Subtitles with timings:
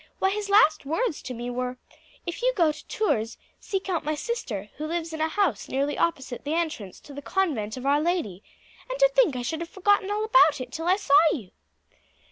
[0.17, 1.77] Why, his last words to me were,
[2.25, 5.95] 'If you go to Tours, seek out my sister, who lives in a house nearly
[5.95, 8.41] opposite the entrance to the convent of Our Lady;'
[8.89, 11.51] and to think I should have forgotten all about it till I saw you!"